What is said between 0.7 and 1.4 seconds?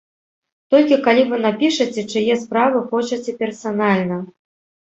Толькі калі вы